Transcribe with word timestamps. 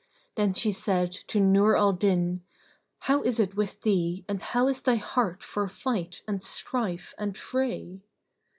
Then 0.33 0.53
she 0.55 0.71
said 0.71 1.11
to 1.27 1.39
Nur 1.39 1.77
al 1.77 1.93
Din, 1.93 2.41
"How 3.01 3.21
is 3.21 3.39
it 3.39 3.53
with 3.55 3.81
thee 3.81 4.25
and 4.27 4.41
how 4.41 4.67
is 4.67 4.81
thy 4.81 4.95
heart 4.95 5.43
for 5.43 5.67
fight 5.67 6.23
and 6.27 6.41
strife 6.41 7.13
and 7.19 7.37
fray?" 7.37 8.01